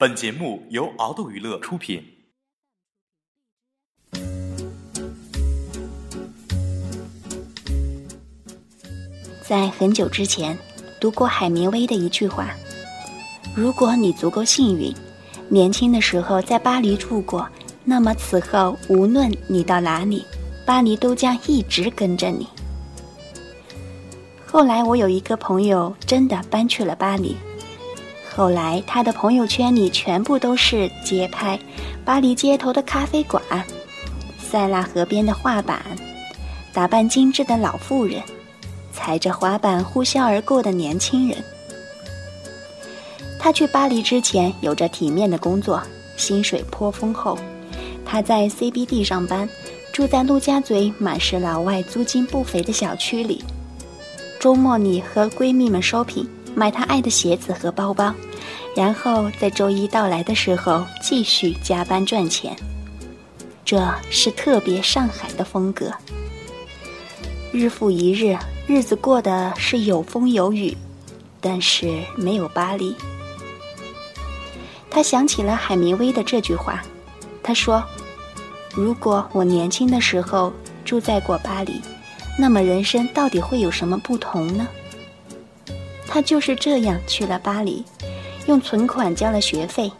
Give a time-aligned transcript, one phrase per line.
[0.00, 2.02] 本节目由敖斗娱乐出品。
[9.42, 10.56] 在很久之前，
[10.98, 12.48] 读过海明威的一句话
[13.54, 14.90] ：“如果你足够幸运，
[15.50, 17.46] 年轻的时候在巴黎住过，
[17.84, 20.24] 那么此后无论你到哪里，
[20.64, 22.48] 巴黎都将一直跟着你。”
[24.48, 27.36] 后来，我有一个朋友真的搬去了巴黎。
[28.34, 31.58] 后来，他的朋友圈里全部都是街拍、
[32.04, 33.42] 巴黎街头的咖啡馆、
[34.38, 35.82] 塞纳河边的画板、
[36.72, 38.22] 打扮精致的老妇人、
[38.92, 41.36] 踩着滑板呼啸而过的年轻人。
[43.38, 45.82] 他去巴黎之前有着体面的工作，
[46.16, 47.38] 薪水颇丰厚。
[48.04, 49.48] 他在 CBD 上班，
[49.92, 53.42] 住在陆家嘴满是老外、租金不菲的小区里。
[54.38, 58.14] 周末里和闺蜜们 shopping，买他爱的鞋子和包包，
[58.76, 62.56] 然后在周一到来的时候继续加班赚钱。
[63.64, 65.92] 这是特别上海的风格。
[67.52, 70.76] 日复一日，日子过得是有风有雨，
[71.40, 72.94] 但是没有巴黎。
[74.90, 76.82] 他想起了海明威的这句话，
[77.42, 77.82] 他说
[78.74, 80.52] ：“如果我年轻的时候
[80.84, 81.80] 住在过巴黎。”
[82.38, 84.66] 那么人生到底会有什么不同呢？
[86.12, 87.84] 他就是这样去了巴黎，
[88.46, 89.90] 用存款交了学费，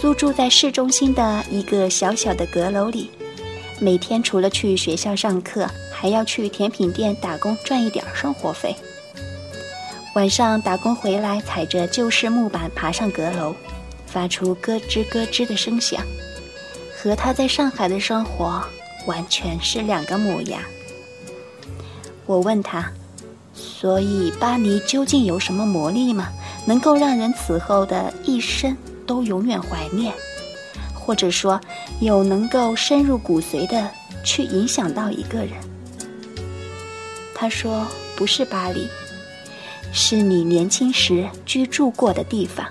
[0.00, 3.10] 租住在市中心的一个小小的阁楼里，
[3.80, 8.76] 每天除了去学校上课，还要去甜品店打工赚一点生活费。
[10.14, 13.52] 晚上打工回来，踩着旧式木板爬上阁楼，
[14.06, 16.00] 发出咯吱咯吱的声响，
[16.96, 18.62] 和他在上海的生活
[19.06, 20.62] 完全是两个模样。
[22.24, 22.90] 我问他
[23.56, 26.28] ：“所以巴黎究竟有什么魔力吗？
[26.66, 28.76] 能够让人此后的一生
[29.06, 30.12] 都永远怀念，
[30.94, 31.60] 或者说
[32.00, 33.90] 有能够深入骨髓的
[34.24, 35.50] 去影响到一个人？”
[37.34, 38.88] 他说：“不是巴黎，
[39.92, 42.66] 是你年轻时居住过的地方。”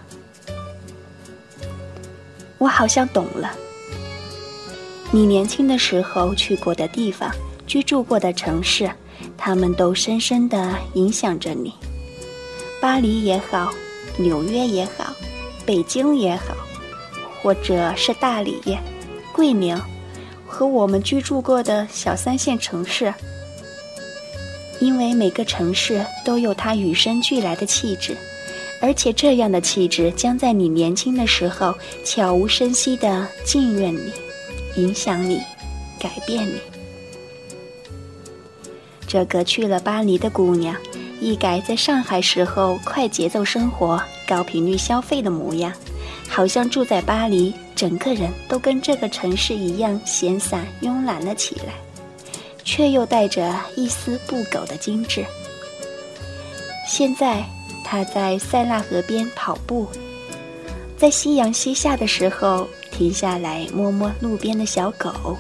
[2.58, 3.52] 我好像懂了，
[5.12, 7.32] 你年轻的时候去过的地方，
[7.68, 8.90] 居住过的城市。
[9.38, 11.74] 他们都深深地影响着你，
[12.82, 13.74] 巴黎也好，
[14.18, 15.14] 纽约也好，
[15.66, 16.56] 北京也好，
[17.42, 18.62] 或者是大理、
[19.34, 19.78] 桂林，
[20.46, 23.14] 和我们居住过的小三线城市。
[24.82, 28.16] 因为每个城市都有它与生俱来的气质，
[28.82, 34.12] 而且这样的气质将在你年轻的时候悄无声息地浸润你，
[34.76, 35.42] 影响你，
[35.98, 36.60] 改变你。
[39.08, 40.76] 这个去了巴黎的姑娘，
[41.22, 45.72] 一改在上海时候快节奏生活、高频率消费的模样，
[46.28, 51.74] 好像住在巴黎，整个人都跟这个城市一样闲散慵懒了起来，
[52.64, 55.24] 却又带着一丝不苟的精致。
[56.88, 57.44] 现在，
[57.84, 59.88] 她在塞纳河边跑步，
[60.98, 65.38] 在夕阳西下的时候停下来摸摸路边的小狗。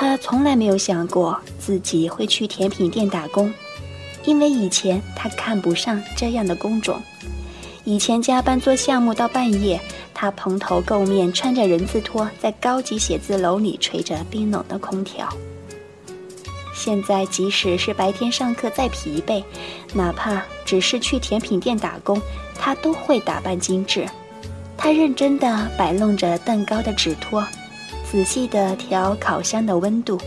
[0.00, 3.52] 他从来没有想过自己会去甜品店打工，
[4.24, 6.98] 因为以前他看不上这样的工种。
[7.84, 9.78] 以前加班做项目到半夜，
[10.14, 15.28] 他蓬头垢面，穿着人字拖，在高级写字楼里吹着冰冷的空调。
[16.74, 19.44] 现在，即使是白天上课再疲惫，
[19.92, 22.18] 哪怕只是去甜品店打工，
[22.58, 24.08] 他都会打扮精致。
[24.78, 27.46] 他认真地摆弄着蛋糕的纸托。
[28.10, 30.20] 仔细地调烤箱的温度，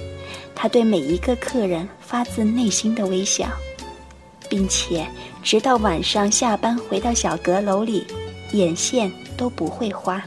[0.56, 3.50] 他对每一个客人发自内心的微笑，
[4.50, 5.06] 并且
[5.44, 8.08] 直到晚上下班回到小阁楼里，
[8.54, 10.24] 眼线都不会花。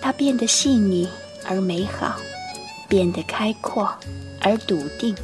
[0.00, 1.06] 他变得细腻
[1.44, 2.16] 而美好，
[2.88, 3.92] 变得开阔
[4.40, 5.14] 而笃定。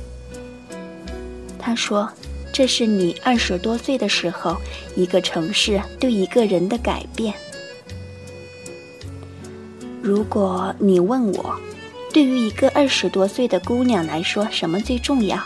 [1.59, 2.07] 他说
[2.53, 4.57] ：“这是你二十多岁的时候，
[4.95, 7.33] 一个城市对一个人的改变。”
[10.09, 11.55] 如果你问我，
[12.15, 15.39] 对于一个二十多岁的姑娘来说，什么最重要？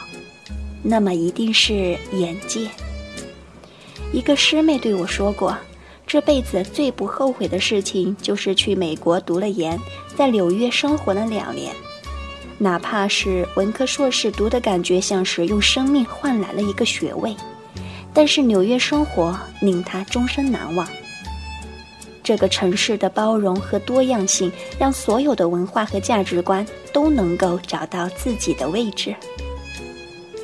[0.84, 2.68] 那么一定是眼界。
[4.12, 5.58] 一个师妹对我说过，
[6.06, 9.76] 这辈子最不后悔的事情就是去美国读了研，
[10.14, 11.74] 在纽约生活了两年，
[12.56, 17.34] 哪怕是文科硕士，读的感觉像是用生命换来了一个学位，
[18.14, 20.86] 但是纽约生活令她终身难忘。
[22.22, 29.14] 这个城市的包容和多样性，让所有的文化和价值观都能够找到自己的位置。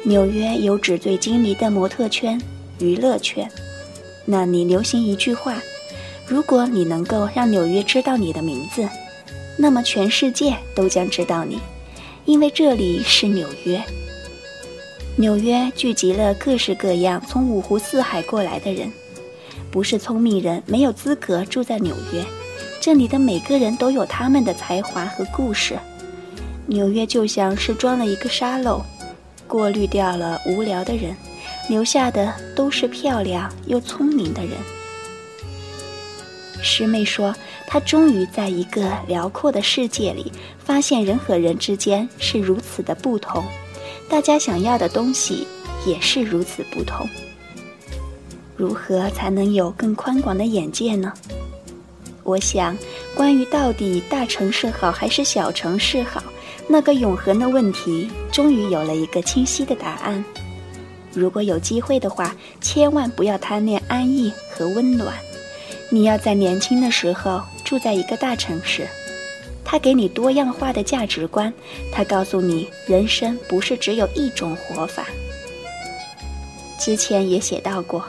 [0.05, 2.41] 纽约有纸醉金迷的模特圈、
[2.79, 3.51] 娱乐圈，
[4.25, 5.61] 那里流行一句话：
[6.27, 8.89] 如果你能够让纽约知道你的名字，
[9.57, 11.59] 那么全世界都将知道你，
[12.25, 13.83] 因为这里是纽约。
[15.17, 18.91] 纽约聚集了各式各样从五湖四海过来的人，
[19.79, 22.25] 不是聪明人没有资格住在纽约。
[22.81, 25.79] 这里的每个人都有他们的才华和故事。
[26.67, 28.83] 纽约就像是装了一个沙漏，
[29.47, 31.17] 过滤掉了无聊的人，
[31.69, 34.55] 留下的都是漂亮又聪明的人。
[36.61, 37.33] 师妹说，
[37.65, 43.45] 她终于在一个辽阔的世界里，发现人和人之间是如此的不同。
[44.09, 45.47] 大家想要的东西
[45.87, 47.09] 也是如此不同。
[48.59, 51.13] 如何才能有更宽广的眼界呢？
[52.25, 52.77] 我想，
[53.15, 56.21] 关于到底大城市好还是小城市好，
[56.67, 60.23] 那个永恒的问题，终于有了一个清晰的答案。
[61.15, 65.15] 如果有机会的话，千万不要贪恋安逸和温暖。
[65.89, 68.89] 你要在年轻的时候住在一个大城市。
[69.65, 71.53] 他给你多样化的价值观，
[71.93, 75.07] 他告诉你人生不是只有一种活法。
[76.79, 78.03] 之前也写到过，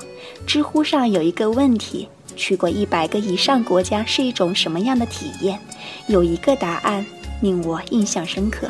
[0.45, 5.59] 知乎上有一个问题：去过一百个以上国家是一种什么样的体验？
[6.07, 7.05] 有一个答案
[7.41, 8.69] 令我印象深刻。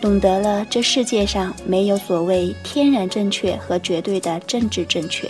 [0.00, 5.28] 懂得了这世界上没有所谓天然正确和绝对的政治正确。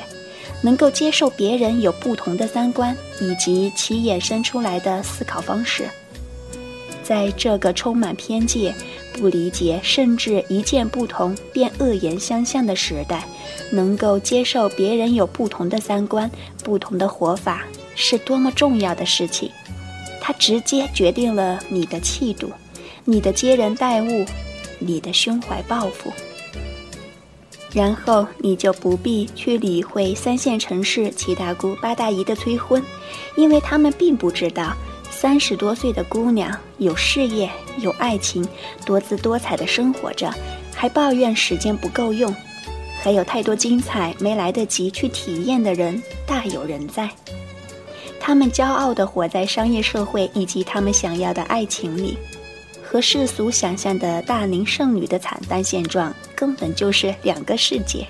[0.60, 5.88] 能够接受别人有不同的三观以及其衍生出来的思考方式，
[7.00, 8.74] 在这个充满偏见、
[9.12, 13.24] 不理解甚至一见不同便恶言相向的时代，
[13.70, 16.30] 能够接受别人有不同的三观、
[16.62, 19.50] 不同的活法，是多么重要的事情！
[20.20, 22.50] 它直接决定了你的气度、
[23.04, 24.26] 你的接人待物、
[24.78, 26.12] 你的胸怀抱负。
[27.72, 32.82] 然后你就不必去理会三线城市七大姑八大姨的催婚，
[33.36, 34.74] 因为他们并不知道，
[35.10, 38.46] 三十多岁的姑娘有事业、有爱情，
[38.86, 40.32] 多姿多彩的生活着，
[40.74, 42.34] 还抱怨时间不够用，
[43.00, 47.08] 还有太多精彩没来得及去体验的人大有人在。
[48.20, 52.18] 他们骄傲地活在商业社会以及他们想要的爱情里。
[52.90, 58.06] 和世俗想象的大龄剩女的惨淡现状根本就是两个世界。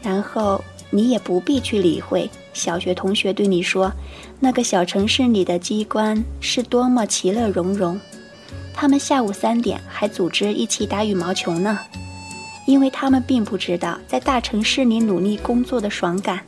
[0.00, 3.92] 然后你也不必去理会小学同学对你说，
[4.38, 8.00] 那个小城市里的机关是多么其乐融融，
[8.72, 11.80] 他们下午三点还组织一起打羽毛球呢，
[12.66, 16.40] 因为他们并不知道在大城市里努力工作的爽感。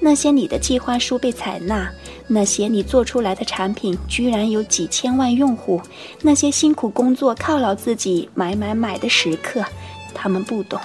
[0.00, 1.88] 那些你的计划书被采纳，
[2.26, 5.80] 那些你做出来的产品居然有几千万用户，
[6.22, 9.64] 那些辛苦工作犒劳自己买买买的时刻，
[10.12, 10.80] 他们不懂。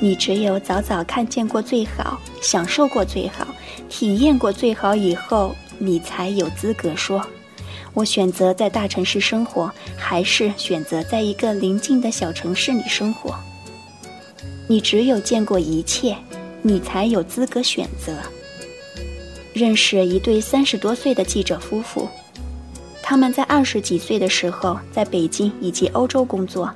[0.00, 3.46] 你只有早早看见过最好，享受过最好，
[3.88, 7.24] 体验过最好以后，你才有资格说：
[7.94, 13.34] 我选择在大城市生活，还是选择在一个邻近的小城市里生活。
[14.68, 16.16] 你只有见过一切。
[16.64, 18.16] 你才有资格选择。
[19.52, 22.08] 认识一对三十多岁的记者夫妇，
[23.02, 26.72] 他们在二十几岁的时候在北京以及欧洲工作，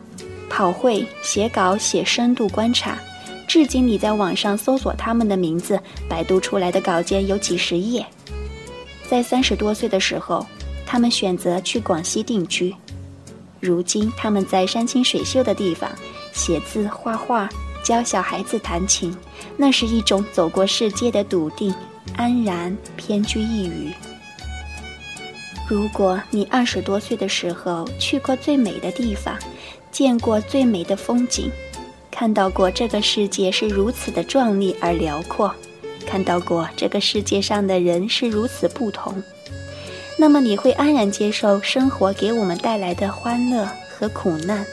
[0.51, 2.99] 跑会、写稿、写深度观察。
[3.47, 8.05] 至今你在网上搜索他们的名字，百度出来的稿件有几十页。
[9.09, 10.45] 在三十多岁的时候，
[10.87, 12.75] 他们选择去广西定居。
[13.61, 15.91] 如今他们在山清水秀的地方
[16.33, 17.47] 写字画画。
[17.83, 19.17] 教小孩子弹琴，
[19.57, 21.73] 那是一种走过世界的笃定、
[22.17, 23.95] 安然，偏居一隅。
[25.69, 29.39] 如果你二十多岁的时候去过最美的地方，
[29.93, 31.49] 见过最美的风景，
[32.11, 35.55] 看到过这个世界是如此的壮丽而辽阔，
[36.05, 39.23] 看到过这个世界上的人是如此不同，
[40.19, 44.65] 那么你会安然接受生活给我们带来的欢乐和苦难。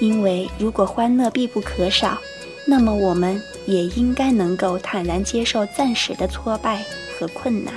[0.00, 2.18] 因为如果欢乐必不可少，
[2.64, 6.82] 那么我们也应该能够坦然接受暂时的挫败
[7.18, 7.74] 和困难。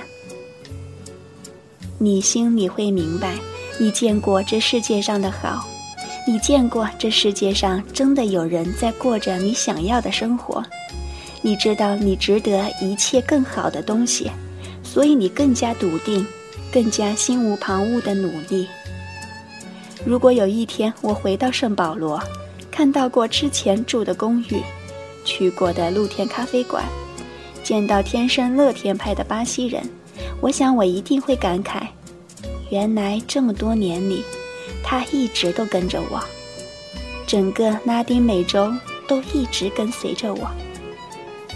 [1.98, 3.36] 你心里会明白，
[3.80, 5.68] 你见过这世界上的好，
[6.28, 10.64] 你见过这世界上真的有人在过着你想要的生活，
[11.42, 14.32] 你知道你值得一切更好的东西，
[14.84, 16.26] 所以你更加笃定，
[16.76, 18.68] 更加心无旁骛的努力。
[20.06, 22.22] 如果有一天我回到圣保罗，
[22.70, 24.62] 看到过之前住的公寓，
[25.24, 26.84] 去过的露天咖啡馆，
[27.64, 29.90] 见到天生乐天派的巴西人，
[30.42, 31.84] 我想我一定会感慨：
[32.70, 34.22] 原来这么多年里，
[34.84, 36.22] 他一直都跟着我，
[37.26, 38.70] 整个拉丁美洲
[39.08, 40.46] 都一直跟随着我。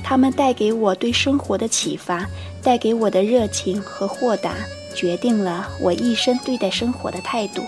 [0.01, 2.25] 他们带给我对生活的启发，
[2.63, 4.55] 带给我的热情和豁达，
[4.99, 7.63] 决定了我一生对待生活的态度。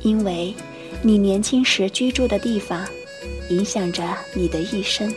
[0.00, 0.54] 因为，
[1.02, 2.88] 你年轻时居住的地方，
[3.50, 4.02] 影响着
[4.32, 5.14] 你的一生。